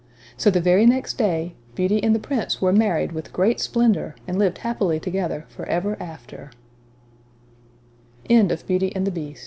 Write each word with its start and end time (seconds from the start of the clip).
So 0.35 0.49
the 0.49 0.59
very 0.61 0.87
next 0.87 1.19
day, 1.19 1.53
Beauty 1.75 2.01
and 2.03 2.15
the 2.15 2.19
Prince 2.19 2.59
were 2.59 2.73
married 2.73 3.11
with 3.11 3.31
great 3.31 3.59
splendor, 3.59 4.15
and 4.27 4.39
lived 4.39 4.57
happily 4.57 4.99
together 4.99 5.45
for 5.47 5.63
ever 5.67 5.95
after. 6.01 6.49
NEW 8.27 8.47
PICTURE 8.49 8.99
BOOKS. 9.11 9.39